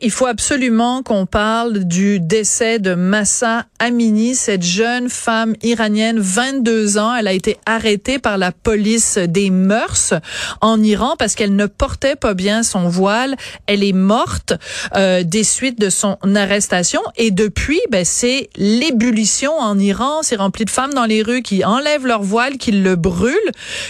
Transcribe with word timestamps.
Il 0.00 0.12
faut 0.12 0.26
absolument 0.26 1.02
qu'on 1.02 1.26
parle 1.26 1.84
du 1.84 2.20
décès 2.20 2.78
de 2.78 2.94
Massa 2.94 3.66
Amini, 3.80 4.36
cette 4.36 4.62
jeune 4.62 5.08
femme 5.08 5.54
iranienne, 5.62 6.20
22 6.20 6.98
ans. 6.98 7.14
Elle 7.14 7.26
a 7.26 7.32
été 7.32 7.56
arrêtée 7.66 8.18
par 8.18 8.38
la 8.38 8.52
police 8.52 9.18
des 9.18 9.50
mœurs 9.50 10.14
en 10.60 10.80
Iran 10.82 11.16
parce 11.18 11.34
qu'elle 11.34 11.56
ne 11.56 11.66
portait 11.66 12.14
pas 12.14 12.34
bien 12.34 12.62
son 12.62 12.88
voile. 12.88 13.34
Elle 13.66 13.82
est 13.82 13.92
morte 13.92 14.52
euh, 14.94 15.24
des 15.24 15.42
suites 15.42 15.80
de 15.80 15.90
son 15.90 16.16
arrestation. 16.34 17.00
Et 17.16 17.30
depuis, 17.30 17.80
ben, 17.90 18.04
c'est 18.04 18.50
l'ébullition 18.56 19.52
en 19.58 19.78
Iran. 19.78 20.22
C'est 20.22 20.36
rempli 20.36 20.64
de 20.64 20.70
femmes 20.70 20.94
dans 20.94 21.06
les 21.06 21.22
rues 21.22 21.42
qui 21.42 21.64
enlèvent 21.64 22.06
leur 22.06 22.22
voile, 22.22 22.56
qui 22.58 22.70
le 22.70 22.94
brûlent. 22.94 23.34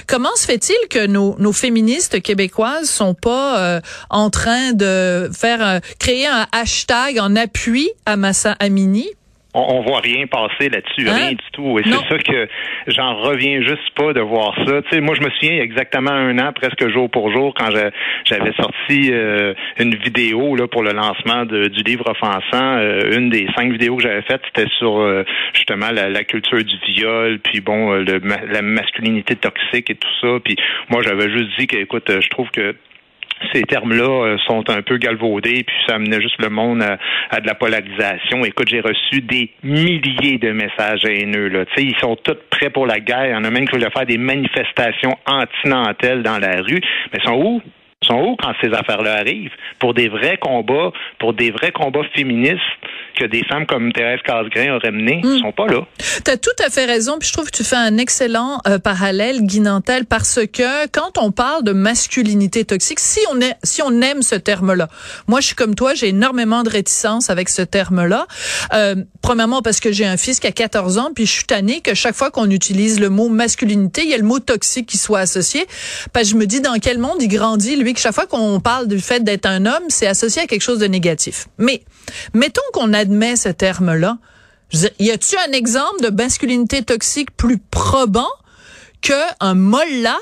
Comment 0.07 0.35
se 0.37 0.47
fait-il 0.47 0.89
que 0.89 1.07
nos, 1.07 1.37
nos 1.39 1.53
féministes 1.53 2.23
québécoises 2.23 2.89
sont 2.89 3.15
pas 3.15 3.59
euh, 3.59 3.81
en 4.09 4.31
train 4.31 4.73
de 4.73 5.31
faire 5.33 5.67
euh, 5.67 5.81
créer 5.99 6.27
un 6.27 6.47
hashtag 6.53 7.19
en 7.21 7.35
appui 7.37 7.89
à 8.07 8.17
Massa 8.17 8.53
Amini? 8.61 9.07
On, 9.55 9.61
on 9.79 9.81
voit 9.83 10.01
rien 10.01 10.27
passer 10.27 10.69
là-dessus, 10.69 11.09
Hein? 11.09 11.15
rien 11.17 11.31
du 11.31 11.45
tout. 11.55 11.79
Et 11.79 11.83
c'est 11.83 12.09
ça 12.09 12.19
que 12.19 12.49
j'en 12.89 13.15
reviens 13.17 13.63
juste 13.63 13.91
pas 13.97 14.13
de 14.13 14.21
voir 14.21 14.55
ça. 14.67 14.83
Tu 14.83 14.89
sais, 14.91 15.01
moi, 15.01 15.15
je 15.15 15.23
me 15.23 15.31
souviens 15.31 15.53
il 15.53 15.57
y 15.57 15.61
a 15.61 15.65
exactement 15.65 16.11
un 16.11 16.39
an, 16.39 16.53
presque 16.53 16.87
jour 16.91 17.11
pour 17.11 17.33
jour, 17.33 17.55
quand 17.59 17.71
j'avais 18.25 18.53
sorti 18.53 19.09
euh, 19.11 19.55
une 19.79 19.95
vidéo 19.97 20.55
là 20.55 20.69
pour 20.69 20.83
le 20.83 20.93
lancement 20.93 21.47
de- 21.47 21.69
du 21.69 21.83
livre 21.83 22.05
offensant. 22.11 22.77
Euh, 22.77 23.17
une 23.17 23.31
des 23.31 23.49
cinq 23.57 23.73
vidéos 23.73 23.97
que 23.97 24.03
j'avais 24.03 24.23
faites, 24.23 24.43
c'était 24.55 24.69
sur 24.79 24.99
euh, 25.01 25.25
justement 25.55 25.91
la, 25.93 26.11
la 26.11 26.25
culture 26.25 26.63
du 26.63 26.77
viol, 26.93 27.39
puis 27.41 27.61
bon, 27.63 27.93
le, 27.95 28.21
ma- 28.21 28.45
la 28.45 28.61
masculinité 28.61 29.35
toxique 29.35 29.89
et 29.89 29.95
tout 29.95 30.09
ça. 30.21 30.29
Puis 30.45 30.57
moi, 30.91 31.03
j'avais 31.03 31.31
juste 31.31 31.59
dit 31.59 31.67
que, 31.67 31.79
écoute, 31.79 32.11
je 32.21 32.29
trouve 32.29 32.51
que 32.51 32.77
ces 33.53 33.63
termes-là 33.63 34.25
euh, 34.25 34.39
sont 34.47 34.69
un 34.71 34.83
peu 34.83 34.97
galvaudés, 34.97 35.65
puis 35.65 35.77
ça 35.87 35.95
amenait 35.95 36.21
juste 36.21 36.41
le 36.41 36.51
monde 36.51 36.83
à, 36.83 37.41
de 37.41 37.47
la 37.47 37.55
polarisation. 37.55 38.45
Écoute, 38.45 38.69
j'ai 38.69 38.81
reçu 38.81 39.21
des 39.21 39.51
milliers 39.63 40.39
de 40.39 40.53
messages 40.53 41.05
haineux. 41.05 41.49
Là. 41.49 41.65
Ils 41.77 41.97
sont 41.99 42.17
tous 42.17 42.37
prêts 42.51 42.71
pour 42.71 42.87
la 42.87 43.01
guerre. 43.01 43.27
Il 43.27 43.33
y 43.33 43.35
en 43.35 43.45
a 43.45 43.51
même 43.51 43.67
qui 43.67 43.77
voulaient 43.77 43.91
faire 43.91 44.07
des 44.07 44.19
manifestations 44.19 45.17
antinantelles 45.27 46.23
dans 46.23 46.39
la 46.39 46.61
rue. 46.63 46.81
Mais 47.13 47.19
ils 47.23 47.27
sont 47.27 47.37
où? 47.37 47.63
Ils 48.03 48.07
sont 48.07 48.21
où 48.21 48.37
quand 48.37 48.53
ces 48.63 48.73
affaires-là 48.73 49.17
arrivent? 49.19 49.55
Pour 49.79 49.95
des 49.95 50.09
vrais 50.09 50.37
combats, 50.37 50.93
pour 51.19 51.33
des 51.33 51.51
vrais 51.51 51.73
combats 51.73 52.05
féministes 52.15 52.63
que 53.19 53.25
des 53.27 53.43
femmes 53.45 53.67
comme 53.67 53.93
Thérèse 53.93 54.21
Casgrain 54.25 54.77
auraient 54.77 54.91
menés, 54.93 55.21
ils 55.25 55.41
sont 55.41 55.53
pas 55.53 55.67
là. 55.67 55.81
Tu 56.25 56.31
as 56.31 56.37
tout 56.37 56.51
à 56.65 56.71
fait 56.71 56.85
raison, 56.85 57.19
puis 57.19 57.29
je 57.29 57.33
trouve 57.33 57.47
que 57.51 57.57
tu 57.57 57.65
fais 57.65 57.77
un 57.77 57.99
excellent 57.99 58.61
euh, 58.67 58.79
parallèle, 58.79 59.43
Guy 59.43 59.61
Nantel, 59.61 60.05
parce 60.05 60.41
que 60.53 60.87
quand 60.89 61.19
on 61.19 61.33
parle 61.33 61.65
de 61.65 61.73
masculinité 61.73 62.65
toxique, 62.65 63.01
si 63.01 63.21
on, 63.33 63.41
est, 63.41 63.55
si 63.63 63.83
on 63.83 64.01
aime 64.01 64.23
ce 64.23 64.35
terme-là, 64.35 64.89
moi 65.27 65.41
je 65.41 65.47
suis 65.47 65.57
comme 65.57 65.75
toi, 65.75 65.95
j'ai 65.95 66.09
énormément 66.09 66.63
de 66.63 66.71
réticence 66.71 67.31
avec 67.31 67.49
ce 67.49 67.63
terme-là. 67.63 68.27
Euh, 68.73 68.97
premièrement 69.23 69.63
parce 69.63 69.81
que 69.81 69.93
j'ai 69.93 70.07
un 70.07 70.17
fils 70.17 70.41
qui 70.41 70.47
a 70.47 70.53
14 70.53 70.99
ans, 70.99 71.11
puis 71.15 71.27
je 71.27 71.33
suis 71.33 71.45
tannée 71.45 71.81
que 71.81 71.95
chaque 71.95 72.15
fois 72.15 72.31
qu'on 72.31 72.51
utilise 72.51 73.01
le 73.01 73.11
mot 73.11 73.29
masculinité, 73.29 74.03
il 74.03 74.11
y 74.11 74.15
a 74.15 74.19
le 74.19 74.23
mot 74.23 74.39
toxique 74.39 74.87
qui 74.87 74.99
soit 74.99 75.21
associé. 75.21 75.67
Parce 76.13 76.27
que 76.27 76.33
je 76.33 76.37
me 76.37 76.47
dis 76.47 76.61
dans 76.61 76.79
quel 76.81 76.99
monde 76.99 77.17
il 77.21 77.29
grandit, 77.29 77.77
lui, 77.77 77.95
que 77.95 78.01
chaque 78.01 78.15
fois 78.15 78.27
qu'on 78.27 78.61
parle 78.61 78.89
du 78.89 79.01
fait 79.01 79.23
d'être 79.23 79.47
un 79.47 79.67
homme, 79.67 79.85
c'est 79.89 80.07
associé 80.07 80.43
à 80.43 80.47
quelque 80.47 80.63
chose 80.63 80.79
de 80.79 80.87
négatif. 80.87 81.49
Mais 81.59 81.83
mettons 82.35 82.63
qu'on 82.73 82.93
admet 83.09 83.37
ce 83.37 83.49
terme-là. 83.49 84.19
Y 84.99 85.11
a-tu 85.11 85.37
un 85.49 85.53
exemple 85.53 86.03
de 86.03 86.11
masculinité 86.11 86.83
toxique 86.83 87.31
plus 87.37 87.57
probant 87.59 88.29
que 89.01 89.15
un 89.41 89.55
mollah 89.55 90.19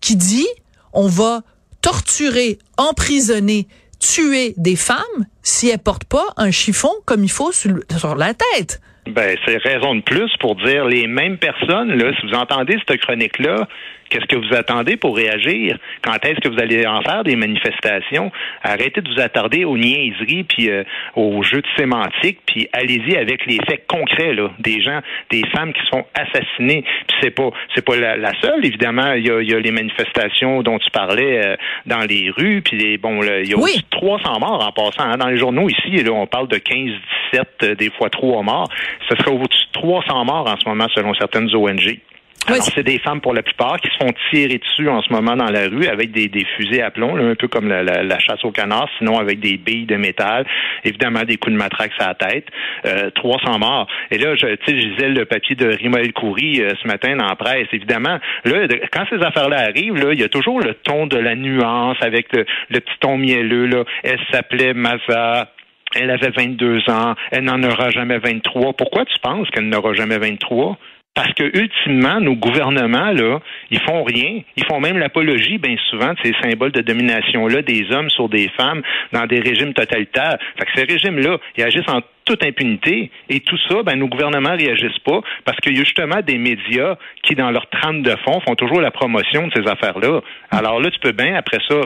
qui 0.00 0.14
dit 0.14 0.46
on 0.92 1.08
va 1.08 1.42
torturer, 1.82 2.58
emprisonner, 2.76 3.66
tuer 3.98 4.54
des 4.56 4.76
femmes 4.76 5.26
si 5.42 5.68
elles 5.68 5.78
portent 5.78 6.04
pas 6.04 6.26
un 6.36 6.52
chiffon 6.52 6.92
comme 7.04 7.24
il 7.24 7.30
faut 7.30 7.50
sur 7.52 8.14
la 8.14 8.34
tête? 8.34 8.80
Ben, 9.06 9.34
c'est 9.46 9.56
raison 9.56 9.94
de 9.96 10.02
plus 10.02 10.30
pour 10.38 10.56
dire 10.56 10.84
les 10.84 11.06
mêmes 11.06 11.38
personnes, 11.38 11.96
là, 11.96 12.12
si 12.20 12.26
vous 12.26 12.34
entendez 12.34 12.76
cette 12.86 13.00
chronique-là, 13.00 13.66
qu'est-ce 14.10 14.26
que 14.26 14.36
vous 14.36 14.54
attendez 14.54 14.96
pour 14.96 15.16
réagir? 15.16 15.78
Quand 16.02 16.22
est-ce 16.24 16.38
que 16.40 16.48
vous 16.48 16.60
allez 16.60 16.86
en 16.86 17.00
faire 17.02 17.24
des 17.24 17.34
manifestations? 17.34 18.30
Arrêtez 18.62 19.00
de 19.00 19.10
vous 19.12 19.20
attarder 19.20 19.64
aux 19.64 19.78
niaiseries 19.78 20.44
puis 20.44 20.68
euh, 20.68 20.84
aux 21.16 21.42
jeux 21.42 21.62
de 21.62 21.66
sémantique, 21.78 22.40
puis 22.46 22.68
allez-y 22.72 23.16
avec 23.16 23.46
les 23.46 23.58
faits 23.66 23.86
concrets, 23.88 24.34
là, 24.34 24.50
des 24.58 24.82
gens, 24.82 25.00
des 25.30 25.42
femmes 25.54 25.72
qui 25.72 25.80
sont 25.90 26.04
assassinées. 26.14 26.82
Puis 27.08 27.16
c'est 27.22 27.30
pas 27.30 27.50
c'est 27.74 27.84
pas 27.84 27.96
la, 27.96 28.16
la 28.16 28.32
seule, 28.42 28.64
évidemment, 28.66 29.12
il 29.14 29.26
y 29.26 29.30
a, 29.30 29.40
il 29.40 29.50
y 29.50 29.54
a 29.54 29.60
les 29.60 29.72
manifestations 29.72 30.62
dont 30.62 30.78
tu 30.78 30.90
parlais 30.90 31.44
euh, 31.46 31.56
dans 31.86 32.00
les 32.06 32.30
rues, 32.36 32.60
puis 32.62 32.76
les, 32.76 32.98
bon, 32.98 33.22
là, 33.22 33.40
il 33.40 33.48
y 33.48 33.54
a 33.54 33.56
Oui. 33.56 33.62
aussi 33.74 33.84
300 33.90 34.40
morts 34.40 34.64
en 34.66 34.72
passant. 34.72 35.04
hein. 35.10 35.16
Dans 35.16 35.28
les 35.28 35.38
journaux 35.38 35.68
ici, 35.68 36.02
là, 36.04 36.12
on 36.12 36.26
parle 36.26 36.48
de 36.48 36.58
15, 36.58 36.90
17, 37.32 37.48
euh, 37.62 37.74
des 37.76 37.90
fois 37.90 38.10
3 38.10 38.42
morts. 38.42 38.68
Ce 39.08 39.16
serait 39.16 39.30
au-dessus 39.32 39.66
de 39.74 39.80
300 39.80 40.24
morts 40.24 40.48
en 40.48 40.56
ce 40.58 40.68
moment 40.68 40.86
selon 40.94 41.14
certaines 41.14 41.54
ONG. 41.54 41.98
Alors, 42.46 42.62
c'est- 42.62 42.72
c'est 42.76 42.82
des 42.82 42.98
femmes 42.98 43.20
pour 43.20 43.34
la 43.34 43.42
plupart 43.42 43.76
qui 43.80 43.90
se 43.90 43.96
font 44.02 44.10
tirer 44.30 44.56
dessus 44.58 44.88
en 44.88 45.02
ce 45.02 45.12
moment 45.12 45.36
dans 45.36 45.50
la 45.50 45.68
rue 45.68 45.86
avec 45.86 46.10
des, 46.10 46.26
des 46.28 46.46
fusées 46.56 46.80
à 46.80 46.90
plomb, 46.90 47.14
là, 47.14 47.24
un 47.24 47.34
peu 47.34 47.48
comme 47.48 47.68
la, 47.68 47.82
la- 47.82 48.02
la 48.02 48.18
chasse 48.18 48.42
au 48.44 48.50
canard, 48.50 48.88
sinon 48.98 49.18
avec 49.18 49.40
des 49.40 49.58
billes 49.58 49.84
de 49.84 49.96
métal, 49.96 50.46
évidemment 50.84 51.22
des 51.24 51.36
coups 51.36 51.52
de 51.52 51.58
matraque 51.58 51.92
à 51.98 52.08
la 52.08 52.14
tête, 52.14 52.46
euh, 52.86 53.10
300 53.10 53.58
morts. 53.58 53.86
Et 54.10 54.16
là, 54.16 54.34
je, 54.36 54.46
tu 54.46 54.56
sais, 54.66 54.80
je 54.80 54.86
lisais 54.88 55.08
le 55.10 55.26
papier 55.26 55.54
de 55.54 55.66
Rimaël 55.68 56.12
Coury 56.14 56.62
euh, 56.62 56.72
ce 56.82 56.88
matin 56.88 57.14
dans 57.14 57.26
la 57.26 57.36
presse. 57.36 57.68
Évidemment, 57.72 58.18
là, 58.46 58.66
de- 58.66 58.80
quand 58.90 59.04
ces 59.10 59.22
affaires-là 59.22 59.58
arrivent, 59.68 59.96
là, 60.02 60.12
il 60.14 60.20
y 60.20 60.24
a 60.24 60.28
toujours 60.30 60.60
le 60.60 60.72
ton 60.74 61.06
de 61.06 61.18
la 61.18 61.34
nuance 61.34 61.98
avec 62.00 62.34
le, 62.34 62.46
le 62.70 62.80
petit 62.80 62.96
ton 63.00 63.18
mielleux. 63.18 63.66
Là. 63.66 63.84
Elle 64.02 64.18
s'appelait 64.32 64.72
Maza. 64.72 65.50
Elle 65.94 66.10
avait 66.10 66.30
22 66.30 66.88
ans. 66.88 67.14
Elle 67.32 67.44
n'en 67.44 67.62
aura 67.62 67.90
jamais 67.90 68.18
23. 68.18 68.74
Pourquoi 68.74 69.04
tu 69.04 69.18
penses 69.20 69.48
qu'elle 69.50 69.68
n'aura 69.68 69.92
jamais 69.94 70.18
23? 70.18 70.78
Parce 71.14 71.32
que 71.34 71.42
ultimement, 71.58 72.20
nos 72.20 72.36
gouvernements, 72.36 73.10
là, 73.10 73.40
ils 73.70 73.80
font 73.80 74.04
rien. 74.04 74.42
Ils 74.56 74.64
font 74.64 74.78
même 74.78 74.96
l'apologie, 74.96 75.58
bien 75.58 75.74
souvent, 75.90 76.12
de 76.12 76.18
ces 76.22 76.32
symboles 76.40 76.70
de 76.70 76.82
domination-là 76.82 77.62
des 77.62 77.90
hommes 77.90 78.08
sur 78.10 78.28
des 78.28 78.48
femmes 78.56 78.82
dans 79.12 79.26
des 79.26 79.40
régimes 79.40 79.74
totalitaires. 79.74 80.38
Fait 80.56 80.66
que 80.66 80.70
ces 80.76 80.84
régimes-là, 80.84 81.38
ils 81.56 81.64
agissent 81.64 81.88
en 81.88 82.00
toute 82.24 82.44
impunité. 82.44 83.10
Et 83.28 83.40
tout 83.40 83.58
ça, 83.68 83.82
ben, 83.82 83.96
nos 83.96 84.06
gouvernements 84.06 84.56
réagissent 84.56 85.00
pas 85.04 85.20
parce 85.44 85.58
qu'il 85.58 85.76
y 85.76 85.80
a 85.80 85.84
justement 85.84 86.20
des 86.24 86.38
médias 86.38 86.94
qui, 87.24 87.34
dans 87.34 87.50
leur 87.50 87.68
trame 87.68 88.02
de 88.02 88.14
fond, 88.24 88.40
font 88.40 88.54
toujours 88.54 88.80
la 88.80 88.92
promotion 88.92 89.48
de 89.48 89.52
ces 89.52 89.68
affaires-là. 89.68 90.20
Alors 90.52 90.80
là, 90.80 90.90
tu 90.92 91.00
peux 91.00 91.12
bien, 91.12 91.34
après 91.34 91.58
ça, 91.68 91.80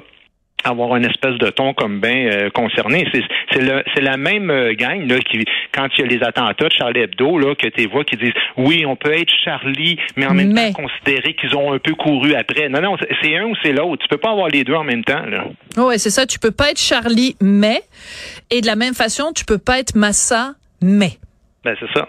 avoir 0.65 0.97
une 0.97 1.05
espèce 1.05 1.35
de 1.39 1.51
ton 1.51 1.75
comme 1.75 2.01
bien 2.01 2.27
euh, 2.33 2.51
concerné. 2.51 3.07
C'est 3.13 3.23
c'est 3.53 3.61
le 3.63 3.83
c'est 3.95 4.01
la 4.03 4.17
même 4.17 4.51
euh, 4.51 4.75
gang 4.75 5.07
là 5.09 5.19
qui 5.21 5.45
quand 5.73 5.87
il 5.97 6.01
y 6.01 6.05
a 6.05 6.07
les 6.19 6.23
attentats 6.25 6.69
de 6.69 6.73
Charlie 6.73 7.01
Hebdo 7.01 7.39
là 7.39 7.55
que 7.55 7.69
tu 7.69 7.87
vois 7.89 8.05
qui 8.05 8.17
disent 8.17 8.33
oui 8.57 8.85
on 8.87 8.97
peut 8.97 9.13
être 9.13 9.33
Charlie 9.45 9.99
mais 10.17 10.27
en 10.27 10.35
même 10.35 10.53
Mais- 10.53 10.73
temps 10.73 10.83
considérer 10.85 11.35
qu'ils 11.35 11.55
ont 11.57 11.73
un 11.73 11.79
peu 11.79 11.95
couru 11.95 12.35
après. 12.35 12.69
Non 12.69 12.81
non 12.81 12.97
c'est- 13.01 13.09
c'est 13.23 13.37
un 13.37 13.45
ou 13.45 13.55
c'est 13.63 13.73
l'autre. 13.73 14.03
Tu 14.03 14.09
peux 14.09 14.17
pas 14.19 14.31
avoir 14.31 14.49
les 14.49 14.65
deux 14.65 14.75
en 14.75 14.85
même 14.85 15.05
temps 15.05 15.25
là. 15.27 15.45
Ouais, 15.77 15.99
c'est 15.99 16.11
ça. 16.11 16.27
Tu 16.27 16.39
peux 16.39 16.51
pas 16.51 16.71
être 16.71 16.79
Charlie, 16.81 17.37
mais 17.41 17.81
et 18.51 18.61
de 18.61 18.67
la 18.67 18.77
même 18.77 18.95
façon, 18.95 19.33
tu 19.35 19.45
peux 19.45 19.59
pas 19.59 19.79
être 19.79 19.95
Massa, 19.97 20.55
mais. 20.83 21.11
Ben 21.65 21.75
c'est 21.81 21.93
ça. 21.99 22.09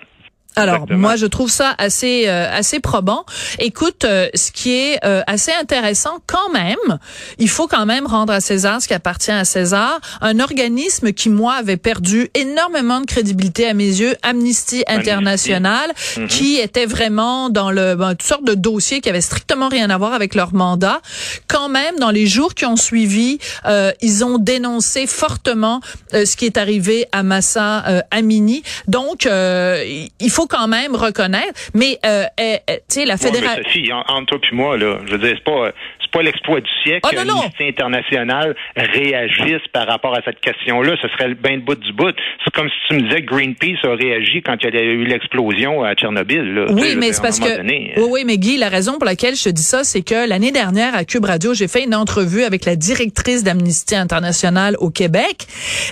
Alors 0.55 0.75
Exactement. 0.75 0.99
moi 0.99 1.15
je 1.15 1.25
trouve 1.25 1.49
ça 1.49 1.75
assez 1.77 2.25
euh, 2.27 2.49
assez 2.51 2.79
probant. 2.79 3.25
Écoute, 3.59 4.05
euh, 4.05 4.29
ce 4.35 4.51
qui 4.51 4.73
est 4.73 4.99
euh, 5.05 5.21
assez 5.27 5.51
intéressant 5.51 6.17
quand 6.27 6.49
même, 6.53 6.99
il 7.39 7.49
faut 7.49 7.67
quand 7.67 7.85
même 7.85 8.05
rendre 8.07 8.31
à 8.33 8.39
César 8.41 8.81
ce 8.81 8.87
qui 8.87 8.93
appartient 8.93 9.31
à 9.31 9.45
César. 9.45 9.99
Un 10.21 10.39
organisme 10.39 11.11
qui 11.11 11.29
moi 11.29 11.53
avait 11.55 11.77
perdu 11.77 12.29
énormément 12.33 13.01
de 13.01 13.05
crédibilité 13.05 13.67
à 13.67 13.73
mes 13.73 13.87
yeux, 13.87 14.15
Amnesty 14.23 14.83
International, 14.87 15.91
Mhm. 16.17 16.27
qui 16.27 16.57
était 16.57 16.85
vraiment 16.85 17.49
dans 17.49 17.71
le 17.71 17.95
ben, 17.95 18.11
toutes 18.15 18.23
sortes 18.27 18.45
de 18.45 18.53
dossiers 18.53 19.01
qui 19.01 19.09
avaient 19.09 19.21
strictement 19.21 19.67
rien 19.69 19.89
à 19.89 19.97
voir 19.97 20.13
avec 20.13 20.35
leur 20.35 20.53
mandat. 20.53 21.01
Quand 21.47 21.69
même, 21.69 21.97
dans 21.99 22.11
les 22.11 22.27
jours 22.27 22.53
qui 22.55 22.65
ont 22.65 22.75
suivi, 22.75 23.39
euh, 23.65 23.91
ils 24.01 24.23
ont 24.23 24.37
dénoncé 24.37 25.07
fortement 25.07 25.81
euh, 26.13 26.25
ce 26.25 26.35
qui 26.35 26.45
est 26.45 26.57
arrivé 26.57 27.07
à 27.11 27.23
Massa 27.23 27.83
euh, 27.87 28.01
Amini. 28.11 28.63
Donc, 28.87 29.25
euh, 29.25 29.83
il 30.19 30.29
faut 30.29 30.44
quand 30.47 30.67
même 30.67 30.95
reconnaître. 30.95 31.53
Mais, 31.73 31.97
euh, 32.05 32.23
euh, 32.39 32.55
euh, 32.69 32.75
tu 32.89 32.99
sais, 33.01 33.05
la 33.05 33.13
Ouais, 33.15 33.19
fédération... 33.19 33.63
Sophie, 33.63 33.91
en- 33.93 34.03
entre 34.07 34.37
toi 34.37 34.49
moi 34.53 34.77
là, 34.77 34.99
je 35.05 35.11
veux 35.11 35.17
dire 35.17 35.33
c'est 35.35 35.43
pas 35.43 35.71
c'est 35.94 35.94
pas 36.15 36.23
l'exploit 36.23 36.61
du 36.61 36.69
siècle 36.83 37.01
oh, 37.03 37.09
que 37.11 37.15
l'Amnesty 37.15 37.63
international 37.67 38.55
réagisse 38.75 39.67
par 39.73 39.85
rapport 39.85 40.15
à 40.15 40.21
cette 40.23 40.39
question-là. 40.39 40.95
Ce 41.01 41.09
serait 41.09 41.27
le 41.27 41.35
bain 41.35 41.57
de 41.57 41.61
bout 41.61 41.75
du 41.75 41.91
bout. 41.91 42.15
C'est 42.43 42.53
comme 42.53 42.69
si 42.69 42.75
tu 42.87 42.95
me 42.95 43.01
disais 43.01 43.21
que 43.21 43.35
Greenpeace 43.35 43.83
a 43.83 43.95
réagi 43.95 44.41
quand 44.41 44.55
il 44.63 44.73
y 44.73 44.77
a 44.77 44.81
eu 44.81 45.03
l'explosion 45.05 45.83
à 45.83 45.93
Tchernobyl. 45.93 46.67
Oui, 46.69 46.95
mais 46.97 47.11
c'est 47.11 47.21
parce 47.21 47.39
que 47.39 47.61
oui, 47.61 48.07
oui, 48.09 48.23
mais 48.25 48.37
Guy, 48.37 48.57
la 48.57 48.69
raison 48.69 48.93
pour 48.93 49.05
laquelle 49.05 49.35
je 49.35 49.43
te 49.43 49.49
dis 49.49 49.63
ça, 49.63 49.83
c'est 49.83 50.03
que 50.03 50.27
l'année 50.27 50.51
dernière 50.51 50.95
à 50.95 51.03
Cube 51.03 51.25
Radio, 51.25 51.53
j'ai 51.53 51.67
fait 51.67 51.83
une 51.83 51.95
entrevue 51.95 52.43
avec 52.43 52.63
la 52.63 52.77
directrice 52.77 53.43
d'Amnesty 53.43 53.95
International 53.95 54.77
au 54.79 54.89
Québec 54.89 55.47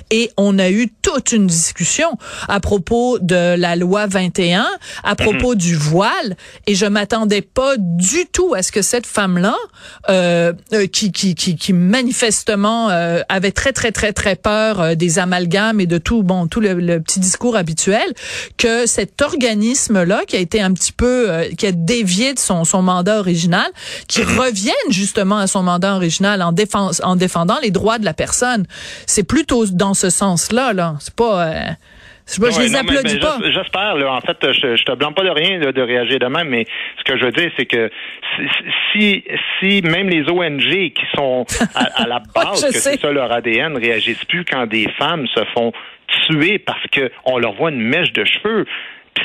et 0.09 0.29
on 0.37 0.57
a 0.57 0.69
eu 0.69 0.87
toute 1.01 1.33
une 1.33 1.47
discussion 1.47 2.17
à 2.47 2.61
propos 2.61 3.19
de 3.19 3.57
la 3.57 3.75
loi 3.75 4.07
21, 4.07 4.65
à 5.03 5.15
propos 5.15 5.51
mhm. 5.51 5.57
du 5.57 5.75
voile 5.75 6.37
et 6.65 6.75
je 6.75 6.85
m'attendais 6.85 7.41
pas 7.41 7.75
du 7.77 8.25
tout 8.31 8.53
à 8.53 8.63
ce 8.63 8.71
que 8.71 8.81
cette 8.81 9.05
femme-là, 9.05 9.55
euh, 10.09 10.12
euh 10.13 10.87
qui, 10.91 11.11
qui, 11.11 11.35
qui, 11.35 11.55
qui, 11.55 11.73
manifestement 11.73 12.89
euh, 12.89 13.21
avait 13.29 13.51
très 13.51 13.73
très 13.73 13.91
très 13.91 14.13
très 14.13 14.35
peur 14.35 14.79
euh, 14.79 14.95
des 14.95 15.19
amalgames 15.19 15.79
et 15.79 15.85
de 15.85 15.97
tout 15.97 16.23
bon 16.23 16.47
tout 16.47 16.59
le, 16.59 16.99
petit 16.99 17.19
discours 17.19 17.55
habituel, 17.55 18.13
que 18.57 18.85
cet 18.85 19.21
organisme-là 19.21 20.23
qui 20.27 20.35
a 20.35 20.39
été 20.39 20.61
un 20.61 20.73
petit 20.73 20.91
peu 20.91 21.29
qui 21.57 21.67
a 21.67 21.71
dévié 21.71 22.33
de 22.33 22.39
son 22.39 22.63
son 22.63 22.81
mandat 22.81 23.19
original, 23.19 23.69
qui 24.07 24.21
mhm. 24.21 24.39
revienne 24.39 24.73
justement 24.89 25.37
à 25.37 25.47
son 25.47 25.63
mandat 25.63 25.95
original 25.95 26.41
en 26.41 26.51
défense 26.51 27.01
en 27.03 27.15
défendant 27.15 27.57
les 27.61 27.71
droits 27.71 27.99
de 27.99 28.05
la 28.05 28.13
personne. 28.13 28.65
C'est 29.05 29.23
plutôt 29.23 29.65
dans 29.65 29.93
ce 29.93 30.09
sens-là 30.09 30.73
là. 30.73 30.95
C'est 30.99 31.15
pas 31.15 31.75
je, 32.27 32.61
les 32.61 32.75
applaudis 32.75 33.19
pas. 33.19 33.37
J'espère. 33.43 33.95
En 34.07 34.21
fait, 34.21 34.37
je, 34.53 34.75
je 34.75 34.83
te 34.83 34.95
blâme 34.95 35.13
pas 35.13 35.23
de 35.23 35.29
rien 35.29 35.59
de 35.59 35.81
réagir 35.81 36.19
de 36.19 36.27
même, 36.27 36.49
mais 36.49 36.65
ce 36.97 37.03
que 37.03 37.17
je 37.17 37.25
veux 37.25 37.31
dire, 37.31 37.51
c'est 37.57 37.65
que 37.65 37.89
si, 38.91 39.23
si 39.59 39.81
même 39.81 40.09
les 40.09 40.29
ONG 40.29 40.93
qui 40.93 41.05
sont 41.15 41.45
à, 41.75 42.07
la 42.07 42.19
base, 42.35 42.63
que 42.65 42.77
c'est 42.77 42.99
ça 42.99 43.11
leur 43.11 43.31
ADN, 43.31 43.77
réagissent 43.77 44.25
plus 44.25 44.45
quand 44.45 44.67
des 44.67 44.87
femmes 44.97 45.27
se 45.27 45.43
font 45.53 45.71
tuer 46.27 46.59
parce 46.59 46.83
qu'on 46.87 47.37
leur 47.37 47.53
voit 47.53 47.71
une 47.71 47.81
mèche 47.81 48.11
de 48.13 48.23
cheveux 48.25 48.65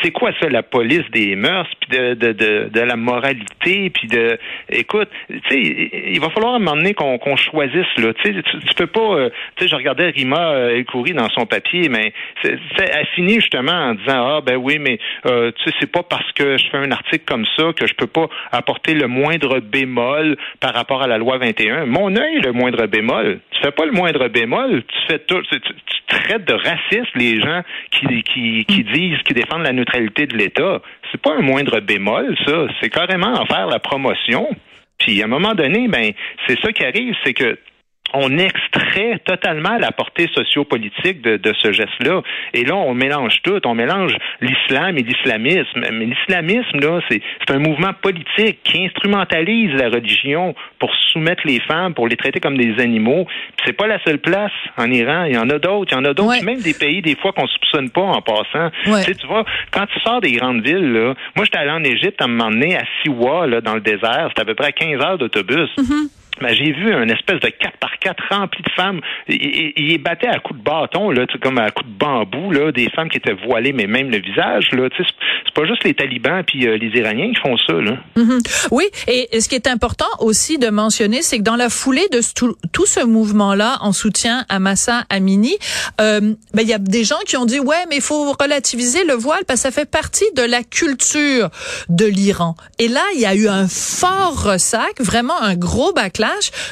c'est 0.03 0.11
quoi 0.11 0.31
ça, 0.41 0.49
la 0.49 0.63
police 0.63 1.05
des 1.13 1.37
mœurs, 1.37 1.69
puis 1.81 1.99
de, 1.99 2.15
de, 2.15 2.33
de, 2.33 2.69
de, 2.73 2.81
la 2.81 2.97
moralité, 2.97 3.91
puis 3.91 4.09
de... 4.09 4.39
Écoute, 4.69 5.09
tu 5.29 5.41
sais, 5.49 5.91
il 6.09 6.21
va 6.21 6.31
falloir 6.31 6.55
à 6.55 6.57
un 6.57 6.59
moment 6.59 6.77
donné 6.77 6.95
qu'on 6.95 7.37
choisisse, 7.37 7.87
là. 7.99 8.13
Tu 8.23 8.43
tu 8.43 8.75
peux 8.77 8.87
pas... 8.87 9.01
Euh, 9.01 9.31
tu 9.57 9.65
sais, 9.65 9.71
je 9.71 9.77
regardais 9.77 10.11
Rima 10.11 10.53
euh, 10.53 10.83
dans 11.15 11.29
son 11.31 11.47
papier, 11.47 11.89
mais 11.89 12.13
elle 12.45 13.07
finit 13.15 13.37
justement 13.37 13.73
en 13.73 13.95
disant, 13.95 14.37
ah, 14.37 14.41
ben 14.45 14.57
oui, 14.57 14.79
mais 14.79 14.99
euh, 15.27 15.51
tu 15.53 15.65
sais, 15.65 15.77
c'est 15.81 15.91
pas 15.91 16.03
parce 16.03 16.31
que 16.33 16.57
je 16.57 16.69
fais 16.71 16.79
un 16.79 16.91
article 16.91 17.25
comme 17.27 17.47
ça 17.57 17.73
que 17.75 17.87
je 17.87 17.95
peux 17.95 18.07
pas 18.07 18.29
apporter 18.53 18.95
le 18.95 19.07
moindre 19.07 19.61
bémol 19.61 20.37
par 20.61 20.75
rapport 20.75 21.03
à 21.03 21.07
la 21.07 21.19
loi 21.19 21.39
21. 21.39 21.87
Mon 21.87 22.15
œil, 22.17 22.41
le 22.41 22.53
moindre 22.53 22.87
bémol. 22.87 23.41
Tu 23.51 23.63
fais 23.63 23.73
pas 23.73 23.87
le 23.87 23.93
moindre 23.93 24.29
bémol, 24.29 24.83
tu 24.83 24.99
fais 25.09 25.19
tout... 25.21 25.43
Tu, 25.43 25.59
traites 26.09 26.45
de 26.47 26.55
racistes 26.55 27.15
les 27.15 27.41
gens 27.41 27.63
qui, 27.91 28.23
qui, 28.23 28.65
qui 28.65 28.85
disent, 28.85 29.19
qui 29.25 29.35
défendent 29.35 29.65
la 29.65 29.73
neutralité 29.73 30.27
de 30.27 30.37
l'État. 30.37 30.81
C'est 31.11 31.21
pas 31.21 31.35
un 31.35 31.43
moindre 31.43 31.81
bémol, 31.81 32.37
ça. 32.47 32.67
C'est 32.81 32.91
carrément 32.91 33.35
en 33.35 33.47
faire 33.47 33.67
la 33.67 33.79
promotion. 33.79 34.49
Puis 34.99 35.23
à 35.23 35.27
un 35.27 35.29
moment 35.29 35.55
donné, 35.55 35.87
ben 35.89 36.13
c'est 36.47 36.59
ça 36.61 36.73
qui 36.73 36.85
arrive, 36.85 37.15
c'est 37.25 37.35
que 37.35 37.59
on 38.15 38.39
extrait 38.39 39.21
totalement 39.25 39.77
la 39.79 39.93
portée 39.93 40.29
sociopolitique 40.35 41.21
de, 41.23 41.37
de 41.37 41.55
ce 41.61 41.73
geste-là. 41.73 42.23
Et 42.55 42.65
là, 42.65 42.77
on 42.77 42.95
mélange 42.95 43.41
tout. 43.43 43.61
On 43.65 43.75
mélange 43.75 44.17
l'islam 44.41 44.97
et 44.97 45.03
l'islamisme. 45.03 45.81
Mais 45.93 46.07
l'islamisme, 46.07 46.81
là, 46.81 47.01
c'est 47.09 47.21
un 47.51 47.59
mouvement 47.59 47.93
politique 48.01 48.61
qui 48.65 48.87
instrumentalise 48.87 49.73
la 49.75 49.89
religion 49.89 50.55
pour 50.79 50.91
soumettre 51.13 51.43
les 51.47 51.61
femmes, 51.61 51.95
pour 51.95 52.09
les 52.09 52.17
traiter 52.17 52.41
comme 52.41 52.57
des 52.57 52.81
animaux. 52.83 53.27
C'est 53.65 53.73
pas 53.73 53.87
la 53.87 54.03
seule 54.05 54.19
place 54.19 54.53
en 54.77 54.91
Iran. 54.91 55.25
Il 55.25 55.35
y 55.35 55.39
en 55.39 55.51
a 55.51 55.59
d'autres. 55.59 55.93
Il 55.93 55.95
y 55.95 55.99
en 55.99 56.05
a 56.05 56.15
d'autres. 56.15 56.45
Même 56.45 56.61
des 56.61 56.75
pays, 56.75 57.03
des 57.03 57.17
fois, 57.17 57.33
qu'on 57.33 57.47
soupçonne 57.47 57.91
pas 57.91 58.03
en 58.03 58.23
passant. 58.23 58.71
Tu, 58.85 58.93
sais, 58.93 59.15
tu 59.15 59.27
vois, 59.27 59.45
quand 59.71 59.87
tu 59.87 60.01
sors 60.01 60.21
des 60.21 60.33
grandes 60.33 60.63
villes, 60.63 60.93
là, 60.93 61.15
moi, 61.37 61.45
j'étais 61.45 61.59
allé 61.59 61.71
en 61.71 61.85
Égypte 61.85 62.21
à 62.21 62.25
un 62.25 62.29
moment 62.29 62.51
donné, 62.51 62.77
à 62.77 62.85
Siwa, 63.03 63.47
là, 63.47 63.61
dans 63.61 63.75
le 63.75 63.81
désert. 63.81 64.27
C'était 64.29 64.43
à 64.43 64.45
peu 64.45 64.55
près 64.55 64.73
15 64.73 65.01
heures 65.03 65.19
d'autobus. 65.19 65.71
Mm-hmm. 65.77 66.18
J'ai 66.51 66.73
vu 66.73 66.93
un 66.93 67.09
espèce 67.09 67.41
de 67.41 67.49
4 67.49 67.77
par 67.79 67.99
4 67.99 68.23
rempli 68.31 68.63
de 68.63 68.71
femmes. 68.71 69.01
Il, 69.29 69.73
il, 69.77 69.99
battait 69.99 70.29
à 70.29 70.39
coups 70.39 70.59
de 70.59 70.65
bâton, 70.65 71.11
là, 71.11 71.27
comme 71.43 71.59
à 71.59 71.71
coups 71.71 71.89
de 71.89 71.95
bambou, 71.95 72.51
là, 72.51 72.73
des 72.73 72.89
femmes 72.91 73.09
qui 73.09 73.19
étaient 73.19 73.37
voilées, 73.47 73.73
mais 73.73 73.87
même 73.87 74.11
le 74.11 74.19
visage. 74.19 74.71
Là, 74.73 74.89
c'est 74.97 75.55
pas 75.55 75.67
juste 75.67 75.85
les 75.85 75.95
talibans 75.95 76.43
puis 76.45 76.67
euh, 76.67 76.77
les 76.79 76.89
Iraniens 76.99 77.33
qui 77.33 77.41
font 77.41 77.57
ça. 77.57 77.75
Là. 77.75 77.97
Mm-hmm. 78.17 78.69
Oui, 78.71 78.85
et 79.07 79.41
ce 79.41 79.49
qui 79.49 79.55
est 79.55 79.67
important 79.67 80.07
aussi 80.21 80.59
de 80.59 80.69
mentionner, 80.69 81.23
c'est 81.23 81.39
que 81.39 81.43
dans 81.43 81.57
la 81.57 81.69
foulée 81.69 82.09
de 82.13 82.21
tout, 82.35 82.57
tout 82.73 82.87
ce 82.87 83.05
mouvement-là 83.05 83.79
en 83.81 83.93
soutien 83.93 84.45
à 84.49 84.59
Massa 84.59 85.05
Amini, 85.11 85.57
euh, 86.01 86.35
ben, 86.55 86.63
il 86.63 86.69
y 86.69 86.75
a 86.75 86.79
des 86.79 87.05
gens 87.05 87.19
qui 87.27 87.37
ont 87.37 87.47
dit, 87.47 87.61
ouais, 87.61 87.87
mais 87.89 87.97
il 87.97 88.03
faut 88.03 88.33
relativiser 88.33 89.05
le 89.05 89.15
voile 89.15 89.45
parce 89.47 89.63
que 89.63 89.69
ça 89.69 89.71
fait 89.71 89.91
partie 89.91 90.31
de 90.37 90.43
la 90.43 90.63
culture 90.63 91.51
de 91.89 92.07
l'Iran. 92.07 92.55
Et 92.79 92.89
là, 92.89 93.03
il 93.15 93.21
y 93.21 93.27
a 93.27 93.35
eu 93.35 93.49
un 93.49 93.67
fort 93.69 94.45
ressac, 94.45 95.01
vraiment 95.01 95.41
un 95.41 95.57
gros 95.57 95.93
backlash 95.93 96.28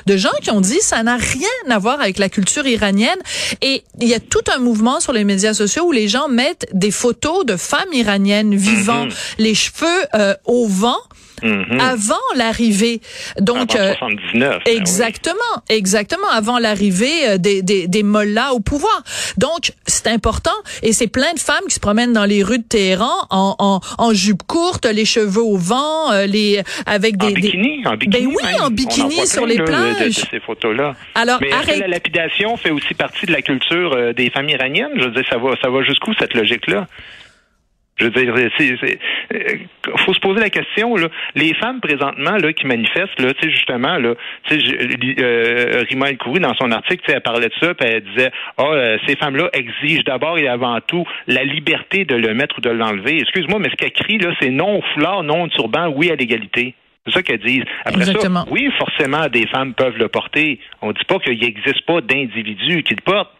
de 0.06 0.16
gens 0.16 0.32
qui 0.42 0.50
ont 0.50 0.60
dit 0.60 0.80
ça 0.80 1.02
n'a 1.02 1.16
rien 1.16 1.48
à 1.70 1.78
voir 1.78 2.00
avec 2.00 2.18
la 2.18 2.28
culture 2.28 2.66
iranienne. 2.66 3.18
Et 3.62 3.84
il 4.00 4.08
y 4.08 4.14
a 4.14 4.20
tout 4.20 4.44
un 4.54 4.58
mouvement 4.58 5.00
sur 5.00 5.12
les 5.12 5.24
médias 5.24 5.54
sociaux 5.54 5.84
où 5.84 5.92
les 5.92 6.08
gens 6.08 6.28
mettent 6.28 6.66
des 6.72 6.90
photos 6.90 7.44
de 7.44 7.56
femmes 7.56 7.92
iraniennes 7.92 8.54
vivant, 8.54 9.06
mhm. 9.06 9.12
les 9.38 9.54
cheveux 9.54 10.04
euh, 10.14 10.34
au 10.44 10.66
vent. 10.66 10.98
Mhm. 11.42 11.80
avant 11.80 12.14
l'arrivée. 12.36 13.00
Donc 13.40 13.74
avant 13.74 13.94
79. 13.94 14.54
Euh, 14.54 14.58
ben 14.64 14.76
exactement, 14.76 15.34
exactement 15.68 16.28
avant 16.32 16.58
l'arrivée 16.58 17.28
euh, 17.28 17.38
des, 17.38 17.62
des 17.62 17.88
des 17.88 18.02
mollahs 18.02 18.52
au 18.52 18.60
pouvoir. 18.60 19.02
Donc 19.36 19.72
c'est 19.86 20.06
important 20.06 20.56
et 20.82 20.92
c'est 20.92 21.08
plein 21.08 21.32
de 21.34 21.38
femmes 21.38 21.64
qui 21.68 21.74
se 21.74 21.80
promènent 21.80 22.12
dans 22.12 22.24
les 22.24 22.42
rues 22.42 22.58
de 22.58 22.64
Téhéran 22.64 23.14
en 23.30 23.54
en, 23.58 23.80
en 23.98 24.12
jupe 24.14 24.42
courte, 24.44 24.86
les 24.86 25.04
cheveux 25.04 25.42
au 25.42 25.56
vent, 25.56 26.12
euh, 26.12 26.26
les 26.26 26.62
avec 26.86 27.16
des 27.16 27.26
en 27.26 27.30
bikini, 27.30 27.86
en 27.86 27.96
bikini. 27.96 28.26
Ben 28.26 28.32
oui, 28.34 28.60
en 28.60 28.70
bikini 28.70 29.26
sur 29.26 29.46
les 29.46 29.56
plages. 29.56 29.98
De, 29.98 30.10
ces 30.10 30.40
photos-là. 30.40 30.94
Alors 31.14 31.38
Mais 31.40 31.52
arrête... 31.52 31.78
la 31.78 31.88
lapidation 31.88 32.56
fait 32.56 32.70
aussi 32.70 32.94
partie 32.94 33.26
de 33.26 33.32
la 33.32 33.42
culture 33.42 34.14
des 34.14 34.30
familles 34.30 34.54
iraniennes? 34.54 34.92
Je 34.96 35.04
veux 35.04 35.10
dire, 35.10 35.24
ça 35.28 35.38
va 35.38 35.54
ça 35.60 35.68
va 35.68 35.82
jusqu'où 35.82 36.12
cette 36.18 36.34
logique 36.34 36.66
là? 36.66 36.86
Je 37.98 38.04
veux 38.04 38.10
dire, 38.10 38.34
c'est, 38.58 38.98
euh, 39.32 39.38
faut 40.04 40.12
se 40.12 40.20
poser 40.20 40.40
la 40.40 40.50
question 40.50 40.96
là. 40.96 41.08
Les 41.34 41.54
femmes 41.54 41.80
présentement 41.80 42.36
là 42.36 42.52
qui 42.52 42.66
manifestent 42.66 43.18
là, 43.20 43.32
tu 43.32 43.46
sais 43.48 43.50
justement 43.50 43.96
là, 43.96 44.14
tu 44.44 44.60
sais, 44.60 44.76
euh, 45.18 45.82
Rima 45.88 46.10
El 46.10 46.18
dans 46.40 46.54
son 46.54 46.70
article, 46.72 47.02
elle 47.08 47.22
parlait 47.22 47.48
de 47.48 47.54
ça, 47.58 47.72
puis 47.74 47.88
elle 47.88 48.02
disait, 48.02 48.30
ah, 48.58 48.64
oh, 48.66 48.96
ces 49.06 49.16
femmes-là 49.16 49.48
exigent 49.54 50.02
d'abord 50.04 50.38
et 50.38 50.46
avant 50.46 50.78
tout 50.80 51.06
la 51.26 51.44
liberté 51.44 52.04
de 52.04 52.16
le 52.16 52.34
mettre 52.34 52.58
ou 52.58 52.60
de 52.60 52.70
l'enlever. 52.70 53.20
Excuse-moi, 53.20 53.58
mais 53.60 53.70
ce 53.70 53.76
qu'elle 53.76 53.92
crie 53.92 54.18
là, 54.18 54.32
c'est 54.40 54.50
non 54.50 54.78
au 54.78 54.82
foulard, 54.92 55.22
non 55.22 55.44
au 55.44 55.48
turban, 55.48 55.88
oui 55.88 56.10
à 56.10 56.16
l'égalité. 56.16 56.74
C'est 57.06 57.14
ça 57.14 57.22
qu'elles 57.22 57.38
disent. 57.38 57.64
Après 57.84 58.04
ça, 58.04 58.44
oui, 58.50 58.68
forcément, 58.78 59.28
des 59.28 59.46
femmes 59.46 59.74
peuvent 59.74 59.96
le 59.96 60.08
porter. 60.08 60.58
On 60.82 60.90
dit 60.92 61.04
pas 61.06 61.18
qu'il 61.20 61.38
n'existe 61.38 61.82
pas 61.86 62.00
d'individus 62.00 62.82
qui 62.82 62.94
le 62.94 63.02
portent. 63.02 63.30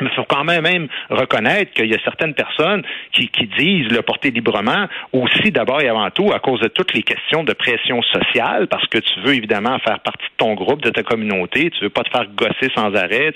Mais 0.00 0.08
il 0.10 0.14
faut 0.14 0.24
quand 0.24 0.44
même, 0.44 0.62
même 0.62 0.88
reconnaître 1.10 1.72
qu'il 1.72 1.86
y 1.86 1.94
a 1.94 1.98
certaines 2.02 2.34
personnes 2.34 2.82
qui, 3.12 3.28
qui 3.28 3.46
disent 3.46 3.90
le 3.90 4.02
porter 4.02 4.30
librement 4.30 4.86
aussi 5.12 5.50
d'abord 5.50 5.80
et 5.80 5.88
avant 5.88 6.10
tout 6.10 6.32
à 6.32 6.38
cause 6.38 6.60
de 6.60 6.68
toutes 6.68 6.94
les 6.94 7.02
questions 7.02 7.44
de 7.44 7.52
pression 7.52 8.02
sociale 8.02 8.66
parce 8.68 8.86
que 8.86 8.98
tu 8.98 9.20
veux 9.20 9.34
évidemment 9.34 9.78
faire 9.80 10.00
partie 10.00 10.24
de 10.24 10.36
ton 10.38 10.54
groupe, 10.54 10.82
de 10.82 10.90
ta 10.90 11.02
communauté, 11.02 11.70
tu 11.70 11.84
veux 11.84 11.90
pas 11.90 12.02
te 12.02 12.10
faire 12.10 12.26
gosser 12.34 12.72
sans 12.74 12.94
arrêt. 12.94 13.32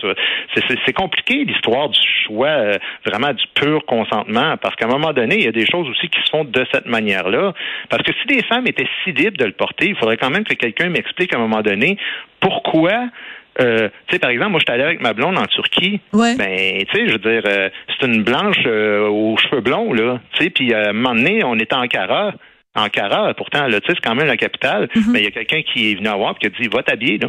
C'est 0.84 0.92
compliqué 0.92 1.44
l'histoire 1.44 1.88
du 1.88 2.00
choix 2.26 2.48
euh, 2.48 2.74
vraiment 3.04 3.32
du 3.32 3.44
pur 3.54 3.84
consentement 3.86 4.56
parce 4.56 4.74
qu'à 4.76 4.86
un 4.86 4.90
moment 4.90 5.12
donné, 5.12 5.36
il 5.36 5.44
y 5.44 5.48
a 5.48 5.52
des 5.52 5.66
choses 5.66 5.88
aussi 5.88 6.08
qui 6.08 6.20
se 6.22 6.30
font 6.30 6.44
de 6.44 6.66
cette 6.72 6.86
manière-là. 6.86 7.52
Parce 7.88 8.02
que 8.02 8.12
si 8.20 8.26
des 8.26 8.42
femmes 8.44 8.66
étaient 8.66 8.88
si 9.04 9.12
libres 9.12 9.36
de 9.38 9.44
le 9.44 9.52
porter, 9.52 9.88
il 9.88 9.96
faudrait 9.96 10.16
quand 10.16 10.30
même 10.30 10.44
que 10.44 10.54
quelqu'un 10.54 10.88
m'explique 10.88 11.34
à 11.34 11.36
un 11.36 11.40
moment 11.40 11.62
donné 11.62 11.96
pourquoi 12.40 13.08
euh, 13.60 13.88
tu 14.06 14.14
sais, 14.14 14.18
par 14.18 14.30
exemple, 14.30 14.50
moi, 14.50 14.60
je 14.60 14.70
suis 14.70 14.74
allé 14.74 14.84
avec 14.84 15.00
ma 15.00 15.12
blonde 15.12 15.38
en 15.38 15.46
Turquie. 15.46 16.00
Ouais. 16.12 16.36
Ben, 16.36 16.84
tu 16.84 16.96
sais, 16.96 17.06
je 17.06 17.12
veux 17.12 17.18
dire, 17.18 17.42
euh, 17.46 17.70
c'est 17.88 18.06
une 18.06 18.22
blanche 18.22 18.62
euh, 18.66 19.08
aux 19.08 19.36
cheveux 19.36 19.62
blonds, 19.62 19.92
là. 19.92 20.20
Tu 20.34 20.44
sais, 20.44 20.50
puis 20.50 20.74
à 20.74 20.90
un 20.90 20.92
moment 20.92 21.14
donné, 21.14 21.42
on 21.44 21.54
était 21.58 21.74
en 21.74 21.82
Ankara. 21.82 22.34
Ankara, 22.74 23.32
pourtant, 23.34 23.66
là, 23.66 23.80
tu 23.80 23.86
sais, 23.86 23.94
c'est 23.94 24.06
quand 24.06 24.14
même 24.14 24.26
la 24.26 24.36
capitale. 24.36 24.88
Mais 24.94 25.00
mhm. 25.00 25.16
il 25.16 25.24
y 25.24 25.26
a 25.26 25.30
quelqu'un 25.30 25.62
qui 25.62 25.90
est 25.90 25.94
venu 25.94 26.08
à 26.08 26.16
voir 26.16 26.34
et 26.36 26.38
qui 26.38 26.46
a 26.46 26.62
dit, 26.62 26.68
va 26.68 26.82
t'habiller, 26.82 27.18
là. 27.18 27.28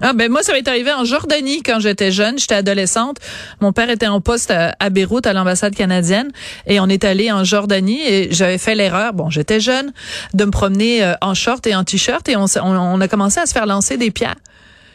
Ah 0.00 0.14
ben 0.14 0.32
moi 0.32 0.42
ça 0.42 0.54
m'est 0.54 0.66
arrivé 0.66 0.90
en 0.90 1.04
Jordanie 1.04 1.62
quand 1.62 1.78
j'étais 1.78 2.10
jeune, 2.10 2.38
j'étais 2.38 2.56
adolescente. 2.56 3.18
Mon 3.60 3.72
père 3.72 3.88
était 3.90 4.08
en 4.08 4.22
poste 4.22 4.50
à, 4.50 4.90
Beyrouth 4.90 5.26
à 5.26 5.34
l'ambassade 5.34 5.76
canadienne 5.76 6.32
et 6.66 6.80
on 6.80 6.88
est 6.88 7.04
allé 7.04 7.30
en 7.30 7.44
Jordanie 7.44 8.00
et 8.00 8.32
j'avais 8.32 8.56
fait 8.56 8.74
l'erreur, 8.74 9.12
bon 9.12 9.28
j'étais 9.28 9.60
jeune, 9.60 9.92
de 10.32 10.44
me 10.46 10.50
promener 10.50 11.12
en 11.20 11.34
short 11.34 11.64
et 11.66 11.76
en 11.76 11.84
t-shirt 11.84 12.26
et 12.30 12.36
on, 12.36 12.46
on, 12.64 13.00
a 13.00 13.06
commencé 13.06 13.38
à 13.38 13.46
se 13.46 13.52
faire 13.52 13.66
lancer 13.66 13.98
des 13.98 14.10
pierres. 14.10 14.40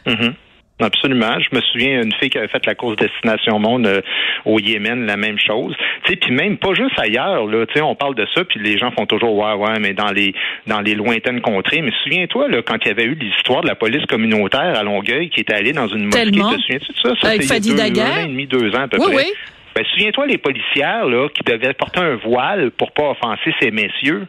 Mm 0.07 0.31
Absolument. 0.79 1.39
Je 1.39 1.55
me 1.55 1.61
souviens 1.61 2.01
d'une 2.01 2.13
fille 2.13 2.29
qui 2.29 2.37
avait 2.37 2.47
fait 2.47 2.63
la 2.67 2.75
course 2.75 2.95
Destination 2.97 3.57
Monde 3.57 3.87
euh, 3.87 4.01
au 4.45 4.59
Yémen, 4.59 5.07
la 5.07 5.17
même 5.17 5.39
chose. 5.39 5.75
Tu 6.03 6.11
sais, 6.11 6.15
puis 6.17 6.31
même 6.31 6.57
pas 6.57 6.73
juste 6.75 6.97
ailleurs, 6.99 7.47
là. 7.47 7.65
Tu 7.65 7.73
sais, 7.73 7.81
on 7.81 7.95
parle 7.95 8.13
de 8.13 8.27
ça, 8.35 8.43
puis 8.43 8.59
les 8.59 8.77
gens 8.77 8.91
font 8.91 9.07
toujours 9.07 9.35
ouais, 9.35 9.53
ouais, 9.53 9.79
mais 9.79 9.93
dans 9.93 10.11
les 10.11 10.33
dans 10.67 10.81
les 10.81 10.93
lointaines 10.93 11.41
contrées. 11.41 11.81
Mais 11.81 11.91
souviens-toi, 12.03 12.49
là, 12.49 12.61
quand 12.61 12.77
il 12.81 12.89
y 12.89 12.91
avait 12.91 13.05
eu 13.05 13.15
l'histoire 13.15 13.61
de 13.61 13.67
la 13.67 13.75
police 13.75 14.05
communautaire 14.05 14.77
à 14.77 14.83
Longueuil 14.83 15.29
qui 15.29 15.41
était 15.41 15.55
allée 15.55 15.73
dans 15.73 15.87
une 15.87 16.05
mosquée, 16.05 16.31
te 16.31 16.37
souviens-tu 16.37 16.91
de 16.91 16.97
ça? 17.01 17.13
ça 17.21 17.27
Avec 17.29 17.43
Fadi 17.43 17.73
deux, 17.73 17.81
un 17.81 17.85
an 17.85 18.23
et 18.23 18.27
demi, 18.27 18.45
deux 18.45 18.75
ans 18.75 18.81
à 18.81 18.87
peu 18.87 18.97
oui, 18.99 19.13
près. 19.13 19.15
Oui. 19.15 19.33
Ben, 19.73 19.85
souviens-toi 19.93 20.27
les 20.27 20.37
policières 20.37 21.05
là 21.05 21.27
qui 21.29 21.43
devaient 21.43 21.73
porter 21.73 21.99
un 21.99 22.15
voile 22.15 22.71
pour 22.71 22.91
pas 22.91 23.11
offenser 23.11 23.53
ces 23.59 23.71
messieurs. 23.71 24.27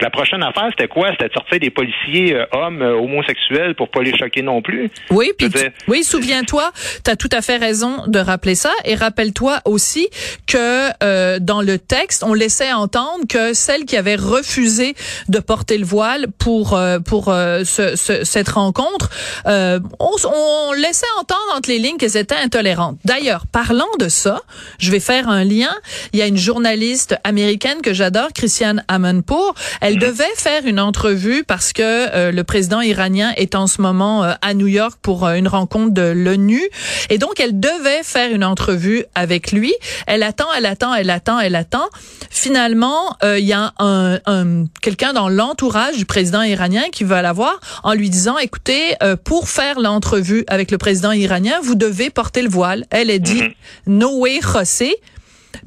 La 0.00 0.10
prochaine 0.10 0.44
affaire, 0.44 0.68
c'était 0.70 0.86
quoi? 0.86 1.10
C'était 1.10 1.26
de 1.26 1.32
sortir 1.32 1.58
des 1.58 1.70
policiers 1.70 2.36
euh, 2.36 2.46
hommes 2.52 2.82
euh, 2.82 2.94
homosexuels 2.94 3.74
pour 3.74 3.90
pas 3.90 4.00
les 4.00 4.16
choquer 4.16 4.42
non 4.42 4.62
plus? 4.62 4.88
Oui, 5.10 5.32
puis 5.36 5.48
oui, 5.88 6.04
souviens-toi, 6.04 6.70
tu 7.04 7.10
as 7.10 7.16
tout 7.16 7.28
à 7.32 7.42
fait 7.42 7.56
raison 7.56 8.06
de 8.06 8.20
rappeler 8.20 8.54
ça 8.54 8.70
et 8.84 8.94
rappelle-toi 8.94 9.58
aussi 9.64 10.08
que 10.46 10.90
euh, 11.02 11.40
dans 11.40 11.62
le 11.62 11.80
texte, 11.80 12.22
on 12.22 12.32
laissait 12.32 12.72
entendre 12.72 13.24
que 13.28 13.54
celles 13.54 13.86
qui 13.86 13.96
avaient 13.96 14.14
refusé 14.14 14.94
de 15.28 15.40
porter 15.40 15.76
le 15.78 15.84
voile 15.84 16.26
pour 16.38 16.78
pour 17.04 17.24
ce, 17.24 17.96
ce, 17.96 18.24
cette 18.24 18.48
rencontre, 18.50 19.10
on, 19.46 19.80
on, 19.98 20.72
laissait 20.74 21.06
entendre 21.18 21.56
entre 21.56 21.68
les 21.70 21.78
lignes 21.78 21.96
qu'elles 21.96 22.16
étaient 22.16 22.36
intolérantes. 22.36 22.98
D'ailleurs, 23.04 23.46
parlant 23.48 23.88
de 23.98 24.08
ça, 24.08 24.42
je 24.78 24.92
vais 24.92 25.00
faire 25.00 25.28
un 25.28 25.42
lien. 25.42 25.74
Il 26.12 26.18
y 26.18 26.22
a 26.22 26.26
une 26.26 26.36
journaliste 26.36 27.16
américaine 27.24 27.80
que 27.82 27.92
j'adore, 27.92 28.28
Christiane 28.32 28.84
Amanpour. 28.86 29.54
Elle 29.87 29.87
mhm. 29.94 30.00
devait 30.00 30.24
faire 30.36 30.66
une 30.66 30.80
entrevue 30.80 31.44
parce 31.44 31.72
que 31.72 31.82
euh, 31.82 32.32
le 32.32 32.44
président 32.44 32.80
iranien 32.80 33.32
est 33.36 33.54
en 33.54 33.66
ce 33.66 33.80
moment 33.80 34.24
euh, 34.24 34.32
à 34.42 34.54
New 34.54 34.66
York 34.66 34.98
pour 35.00 35.26
euh, 35.26 35.34
une 35.34 35.48
rencontre 35.48 35.92
de 35.92 36.02
l'ONU. 36.02 36.62
Et 37.10 37.18
donc, 37.18 37.40
elle 37.40 37.58
devait 37.58 38.02
faire 38.02 38.32
une 38.32 38.44
entrevue 38.44 39.04
avec 39.14 39.52
lui. 39.52 39.74
Elle 40.06 40.22
attend, 40.22 40.46
elle 40.56 40.66
attend, 40.66 40.94
elle 40.94 41.10
attend, 41.10 41.38
elle 41.38 41.54
attend. 41.54 41.88
Finalement, 42.30 43.16
il 43.22 43.44
y 43.44 43.52
a 43.52 43.72
un, 43.78 44.18
un 44.26 44.64
quelqu'un 44.80 45.12
dans 45.12 45.28
l'entourage 45.28 45.96
du 45.96 46.04
président 46.04 46.42
iranien 46.42 46.84
qui 46.92 47.04
veut 47.04 47.20
la 47.20 47.32
voir 47.32 47.58
en 47.82 47.94
lui 47.94 48.10
disant, 48.10 48.38
écoutez, 48.38 48.94
pour 49.24 49.48
faire 49.48 49.80
l'entrevue 49.80 50.44
avec 50.46 50.70
le 50.70 50.78
président 50.78 51.12
iranien, 51.12 51.54
vous 51.62 51.74
devez 51.74 52.10
porter 52.10 52.42
le 52.42 52.48
voile. 52.48 52.84
Elle 52.90 53.10
a 53.10 53.18
dit, 53.18 53.42
mhm. 53.42 53.52
no 53.86 54.18
way, 54.18 54.40
José. 54.40 54.94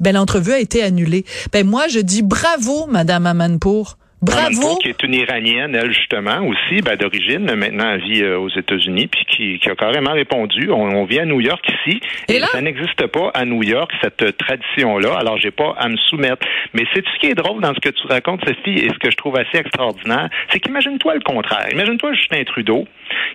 Ben, 0.00 0.12
l'entrevue 0.14 0.52
a 0.52 0.58
été 0.58 0.82
annulée. 0.82 1.24
Ben, 1.52 1.66
moi, 1.66 1.88
je 1.88 2.00
dis 2.00 2.22
bravo, 2.22 2.86
Madame 2.86 3.26
Amanpour. 3.26 3.96
Bravo. 4.22 4.76
qui 4.76 4.88
est 4.88 5.02
une 5.02 5.14
Iranienne, 5.14 5.74
elle, 5.74 5.92
justement, 5.92 6.46
aussi, 6.46 6.80
ben, 6.80 6.94
d'origine, 6.94 7.44
maintenant, 7.56 7.90
elle 7.94 8.02
vit 8.02 8.22
euh, 8.22 8.38
aux 8.38 8.48
États-Unis, 8.50 9.08
puis 9.08 9.24
qui, 9.24 9.58
qui, 9.58 9.68
a 9.68 9.74
carrément 9.74 10.12
répondu. 10.12 10.70
On, 10.70 11.04
vit 11.04 11.18
à 11.18 11.24
New 11.24 11.40
York 11.40 11.64
ici, 11.68 12.00
et, 12.28 12.38
ça 12.38 12.60
n'existe 12.60 13.04
pas 13.08 13.32
à 13.34 13.44
New 13.44 13.64
York, 13.64 13.90
cette 14.00 14.36
tradition-là, 14.38 15.16
alors 15.18 15.38
j'ai 15.38 15.50
pas 15.50 15.74
à 15.76 15.88
me 15.88 15.96
soumettre. 15.96 16.46
Mais 16.72 16.84
c'est 16.94 17.04
ce 17.04 17.18
qui 17.18 17.26
est 17.26 17.34
drôle 17.34 17.60
dans 17.60 17.74
ce 17.74 17.80
que 17.80 17.88
tu 17.88 18.06
racontes, 18.06 18.42
Sophie, 18.46 18.78
et 18.78 18.90
ce 18.90 18.98
que 18.98 19.10
je 19.10 19.16
trouve 19.16 19.36
assez 19.36 19.58
extraordinaire, 19.58 20.30
c'est 20.50 20.60
qu'imagine-toi 20.60 21.14
le 21.14 21.20
contraire. 21.20 21.66
Imagine-toi 21.72 22.12
Justin 22.14 22.44
Trudeau, 22.44 22.86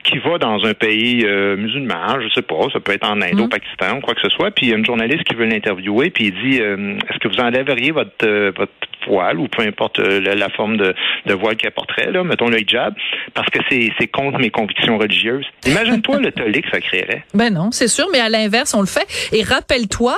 qui 0.03 0.20
va 0.20 0.38
dans 0.38 0.63
un 0.63 0.74
pays 0.74 1.25
euh, 1.25 1.58
musulman, 1.58 2.22
je 2.22 2.34
sais 2.34 2.41
pas, 2.41 2.62
ça 2.72 2.79
peut 2.79 2.94
être 2.94 3.06
en 3.06 3.22
Inde, 3.22 3.41
au 3.41 3.48
mm. 3.48 3.50
Pakistan, 3.50 4.00
quoi 4.00 4.15
que 4.15 4.22
ce 4.22 4.29
soit, 4.29 4.51
puis 4.51 4.67
il 4.67 4.70
y 4.70 4.74
a 4.74 4.77
une 4.77 4.86
journaliste 4.86 5.25
qui 5.25 5.36
veut 5.36 5.46
l'interviewer, 5.46 6.12
puis 6.12 6.27
il 6.27 6.50
dit, 6.50 6.62
euh, 6.62 6.98
est-ce 7.10 7.20
que 7.20 7.27
vous 7.27 7.41
enlèveriez 7.41 7.91
votre, 7.91 8.25
votre 8.56 8.72
voile, 9.08 9.39
ou 9.39 9.48
peu 9.48 9.63
importe 9.63 10.00
la 10.00 10.50
forme 10.50 10.77
de, 10.77 10.94
voile 11.34 11.56
qu'elle 11.56 11.72
porterait, 11.72 12.12
là, 12.12 12.24
mettons 12.24 12.48
le 12.48 12.60
hijab, 12.60 12.94
parce 13.34 13.50
que 13.50 13.60
c'est 13.70 14.08
contre 14.08 14.39
mes 14.39 14.50
convictions 14.50 14.98
religieuses. 14.98 15.46
Imagine-toi 15.66 16.20
le 16.20 16.32
tollé 16.32 16.62
que 16.62 16.70
ça 16.70 16.80
créerait. 16.80 17.24
Ben 17.34 17.54
non, 17.54 17.72
c'est 17.72 17.88
sûr, 17.88 18.08
mais 18.12 18.20
à 18.20 18.30
l'inverse, 18.30 18.74
on 18.74 18.82
le 18.82 18.88
fait. 18.88 19.06
Et 19.32 19.44
rappelle-toi, 19.44 20.18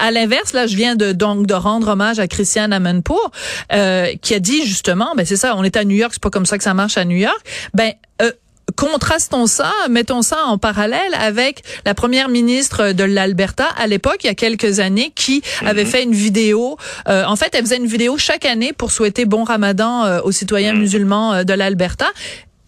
à 0.00 0.10
l'inverse, 0.10 0.52
là, 0.52 0.66
je 0.66 0.76
viens 0.76 0.96
de 0.96 1.12
donc 1.12 1.46
de 1.46 1.54
rendre 1.54 1.88
hommage 1.88 2.18
à 2.18 2.26
Christiane 2.26 2.72
Amanpour, 2.72 3.30
euh, 3.72 4.06
qui 4.20 4.34
a 4.34 4.40
dit 4.40 4.66
justement, 4.66 5.14
ben 5.16 5.24
c'est 5.24 5.36
ça, 5.36 5.54
on 5.56 5.62
est 5.62 5.76
à 5.76 5.84
New 5.84 5.96
York, 5.96 6.12
c'est 6.12 6.22
pas 6.22 6.30
comme 6.30 6.46
ça 6.46 6.58
que 6.58 6.64
ça 6.64 6.74
marche 6.74 6.98
à 6.98 7.04
New 7.04 7.16
York. 7.16 7.38
Ben 7.72 7.92
euh, 8.22 8.32
contrastons 8.74 9.46
ça, 9.46 9.72
mettons 9.90 10.22
ça 10.22 10.44
en 10.46 10.58
parallèle 10.58 11.14
avec 11.14 11.62
la 11.84 11.94
première 11.94 12.28
ministre 12.28 12.92
de 12.92 13.04
l'Alberta 13.04 13.64
à 13.76 13.86
l'époque, 13.86 14.18
il 14.24 14.26
y 14.26 14.30
a 14.30 14.34
quelques 14.34 14.80
années, 14.80 15.12
qui 15.14 15.42
avait 15.64 15.84
mhm. 15.84 15.90
fait 15.90 16.02
une 16.02 16.14
vidéo. 16.14 16.76
Euh, 17.08 17.24
en 17.24 17.36
fait, 17.36 17.54
elle 17.54 17.62
faisait 17.62 17.76
une 17.76 17.86
vidéo 17.86 18.18
chaque 18.18 18.44
année 18.44 18.72
pour 18.72 18.90
souhaiter 18.90 19.24
bon 19.24 19.44
Ramadan 19.44 20.04
euh, 20.04 20.20
aux 20.22 20.32
citoyens 20.32 20.72
mhm. 20.72 20.80
musulmans 20.80 21.32
euh, 21.32 21.44
de 21.44 21.52
l'Alberta, 21.52 22.08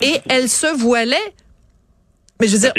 et 0.00 0.20
elle 0.28 0.48
se 0.48 0.66
voilait 0.66 1.16
mais 2.40 2.46
je 2.46 2.52
veux 2.52 2.58
dire, 2.58 2.72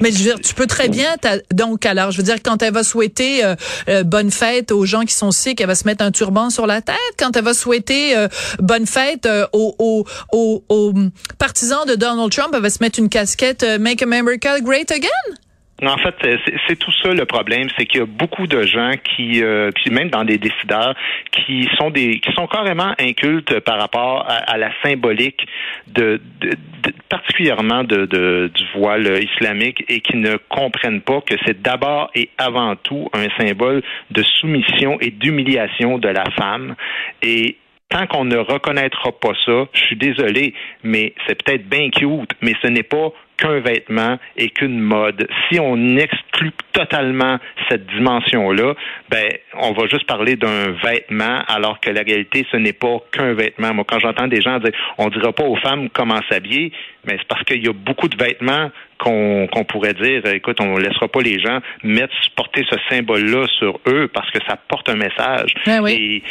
mais 0.00 0.10
je 0.10 0.18
veux 0.18 0.24
dire, 0.24 0.40
tu 0.40 0.54
peux 0.54 0.66
très 0.66 0.88
bien, 0.88 1.16
donc 1.52 1.84
alors, 1.86 2.10
je 2.10 2.16
veux 2.16 2.22
dire, 2.22 2.36
quand 2.42 2.62
elle 2.62 2.72
va 2.72 2.82
souhaiter 2.82 3.44
euh, 3.44 3.54
euh, 3.88 4.04
bonne 4.04 4.30
fête 4.30 4.72
aux 4.72 4.86
gens 4.86 5.02
qui 5.02 5.14
sont 5.14 5.30
sick, 5.30 5.60
elle 5.60 5.66
va 5.66 5.74
se 5.74 5.86
mettre 5.86 6.04
un 6.04 6.10
turban 6.10 6.50
sur 6.50 6.66
la 6.66 6.80
tête. 6.80 6.96
Quand 7.18 7.36
elle 7.36 7.44
va 7.44 7.54
souhaiter 7.54 8.16
euh, 8.16 8.28
bonne 8.58 8.86
fête 8.86 9.28
aux, 9.52 9.74
aux, 9.78 10.04
aux, 10.32 10.64
aux, 10.68 10.94
partisans 11.38 11.86
de 11.86 11.94
Donald 11.94 12.32
Trump, 12.32 12.52
elle 12.54 12.62
va 12.62 12.70
se 12.70 12.78
mettre 12.80 12.98
une 12.98 13.08
casquette 13.08 13.64
Make 13.78 14.02
America 14.02 14.60
Great 14.60 14.90
Again. 14.90 15.08
En 15.84 15.96
fait, 15.96 16.14
c'est 16.68 16.78
tout 16.78 16.92
ça 17.02 17.12
le 17.12 17.24
problème, 17.24 17.68
c'est 17.76 17.86
qu'il 17.86 18.00
y 18.00 18.02
a 18.02 18.06
beaucoup 18.06 18.46
de 18.46 18.62
gens 18.62 18.92
qui, 19.02 19.42
euh, 19.42 19.70
puis 19.74 19.90
même 19.90 20.10
dans 20.10 20.24
des 20.24 20.38
décideurs, 20.38 20.94
qui 21.32 21.68
sont 21.76 21.90
des, 21.90 22.20
qui 22.20 22.32
sont 22.34 22.46
carrément 22.46 22.94
incultes 23.00 23.58
par 23.60 23.78
rapport 23.78 24.24
à, 24.28 24.56
la 24.58 24.70
symbolique 24.84 25.44
de, 25.88 26.20
particulièrement 27.08 27.82
de, 27.82 28.06
du 28.54 28.64
voile 28.76 29.22
islamique 29.22 29.84
et 29.88 30.00
qui 30.00 30.16
ne 30.16 30.36
comprennent 30.48 31.00
pas 31.00 31.20
que 31.20 31.34
c'est 31.44 31.60
d'abord 31.60 32.10
et 32.14 32.30
avant 32.38 32.76
tout 32.76 33.08
un 33.12 33.26
symbole 33.36 33.82
de 34.10 34.22
soumission 34.22 34.98
et 35.00 35.10
d'humiliation 35.10 35.98
de 35.98 36.08
la 36.08 36.24
femme. 36.36 36.76
Et 37.22 37.56
tant 37.92 38.06
qu'on 38.06 38.24
ne 38.24 38.36
reconnaîtra 38.36 39.12
pas 39.12 39.32
ça, 39.44 39.66
je 39.72 39.80
suis 39.80 39.96
désolé, 39.96 40.54
mais 40.82 41.12
c'est 41.26 41.42
peut-être 41.42 41.68
bien 41.68 41.90
cute, 41.90 42.32
mais 42.40 42.54
ce 42.62 42.68
n'est 42.68 42.82
pas 42.82 43.12
qu'un 43.36 43.60
vêtement 43.60 44.18
et 44.36 44.50
qu'une 44.50 44.80
mode. 44.80 45.28
Si 45.48 45.58
on 45.58 45.96
exclut 45.96 46.52
totalement 46.72 47.38
cette 47.68 47.86
dimension-là, 47.86 48.74
ben, 49.10 49.28
on 49.54 49.72
va 49.72 49.86
juste 49.88 50.06
parler 50.06 50.36
d'un 50.36 50.72
vêtement, 50.82 51.42
alors 51.48 51.80
que 51.80 51.90
la 51.90 52.02
réalité, 52.02 52.46
ce 52.50 52.56
n'est 52.56 52.72
pas 52.72 52.98
qu'un 53.12 53.34
vêtement. 53.34 53.74
Moi, 53.74 53.84
quand 53.88 53.98
j'entends 53.98 54.28
des 54.28 54.40
gens 54.40 54.58
dire, 54.58 54.72
on 54.98 55.08
dira 55.08 55.32
pas 55.32 55.44
aux 55.44 55.56
femmes 55.56 55.88
comment 55.90 56.20
s'habiller, 56.30 56.72
mais 57.04 57.16
c'est 57.18 57.28
parce 57.28 57.42
qu'il 57.44 57.64
y 57.64 57.68
a 57.68 57.72
beaucoup 57.72 58.08
de 58.08 58.16
vêtements 58.16 58.70
qu'on 58.98 59.64
pourrait 59.68 59.94
dire, 59.94 60.24
écoute, 60.26 60.58
on 60.60 60.78
ne 60.78 60.80
laissera 60.80 61.08
pas 61.08 61.22
les 61.22 61.40
gens 61.40 61.58
mettre, 61.82 62.14
porter 62.36 62.64
ce 62.70 62.76
symbole-là 62.88 63.46
sur 63.58 63.80
eux 63.88 64.08
parce 64.12 64.30
que 64.30 64.38
ça 64.46 64.56
porte 64.56 64.88
un 64.88 64.94
message. 64.94 65.54
Ben 65.66 65.84
et, 65.88 66.22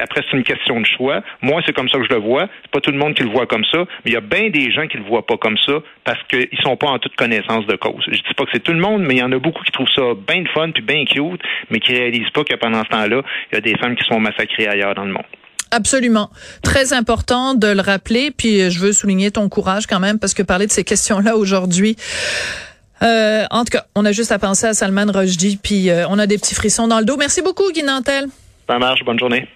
après, 0.00 0.22
c'est 0.22 0.36
une 0.36 0.44
question 0.44 0.80
de 0.80 0.86
choix. 0.86 1.22
Moi, 1.42 1.60
c'est 1.66 1.74
comme 1.74 1.88
ça 1.88 1.98
que 1.98 2.04
je 2.04 2.14
le 2.14 2.20
vois. 2.20 2.48
C'est 2.62 2.70
pas 2.70 2.80
tout 2.80 2.92
le 2.92 2.98
monde 2.98 3.14
qui 3.14 3.24
le 3.24 3.30
voit 3.30 3.46
comme 3.46 3.64
ça, 3.64 3.78
mais 4.04 4.12
il 4.12 4.12
y 4.12 4.16
a 4.16 4.20
bien 4.20 4.48
des 4.50 4.70
gens 4.70 4.86
qui 4.86 4.98
le 4.98 5.02
voient 5.02 5.26
pas 5.26 5.36
comme 5.38 5.58
ça 5.66 5.80
parce 6.04 6.22
qu'ils 6.28 6.58
sont 6.62 6.76
pas 6.76 6.88
en 6.88 6.98
toute 6.98 7.16
connaissance 7.16 7.66
de 7.66 7.76
cause. 7.76 8.04
Je 8.06 8.18
dis 8.18 8.34
pas 8.36 8.44
que 8.44 8.50
c'est 8.52 8.62
tout 8.62 8.72
le 8.72 8.80
monde, 8.80 9.02
mais 9.02 9.14
il 9.14 9.18
y 9.18 9.22
en 9.22 9.32
a 9.32 9.38
beaucoup 9.38 9.64
qui 9.64 9.72
trouvent 9.72 9.90
ça 9.94 10.02
bien 10.28 10.44
fun 10.54 10.70
puis 10.70 10.82
bien 10.82 11.04
cute, 11.04 11.42
mais 11.70 11.80
qui 11.80 11.94
réalisent 11.94 12.30
pas 12.30 12.44
que 12.44 12.54
pendant 12.54 12.84
ce 12.84 12.88
temps-là, 12.90 13.22
il 13.50 13.54
y 13.56 13.58
a 13.58 13.60
des 13.60 13.76
femmes 13.76 13.96
qui 13.96 14.04
sont 14.04 14.20
massacrées 14.20 14.68
ailleurs 14.68 14.94
dans 14.94 15.04
le 15.04 15.12
monde. 15.12 15.24
Absolument. 15.70 16.30
Très 16.62 16.92
important 16.92 17.54
de 17.54 17.68
le 17.68 17.80
rappeler. 17.80 18.30
Puis 18.30 18.60
euh, 18.60 18.70
je 18.70 18.78
veux 18.80 18.92
souligner 18.92 19.30
ton 19.30 19.48
courage 19.48 19.86
quand 19.86 20.00
même 20.00 20.18
parce 20.18 20.34
que 20.34 20.42
parler 20.42 20.66
de 20.66 20.72
ces 20.72 20.84
questions-là 20.84 21.36
aujourd'hui. 21.36 21.96
Euh, 23.02 23.44
en 23.50 23.64
tout 23.64 23.70
cas, 23.70 23.86
on 23.94 24.04
a 24.04 24.12
juste 24.12 24.32
à 24.32 24.38
penser 24.38 24.66
à 24.66 24.74
Salman 24.74 25.06
Rushdie, 25.08 25.58
puis 25.62 25.88
euh, 25.88 26.06
on 26.08 26.18
a 26.18 26.26
des 26.26 26.36
petits 26.36 26.54
frissons 26.54 26.86
dans 26.86 26.98
le 26.98 27.06
dos. 27.06 27.16
Merci 27.16 27.40
beaucoup, 27.40 27.70
Guy 27.72 27.82
Nantel. 27.82 28.26
Ça 28.68 28.78
marche. 28.78 29.02
Bonne 29.04 29.18
journée. 29.18 29.48